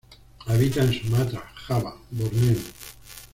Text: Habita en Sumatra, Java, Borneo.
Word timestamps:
Habita 0.47 0.81
en 0.81 0.91
Sumatra, 0.93 1.43
Java, 1.53 1.95
Borneo. 2.09 2.57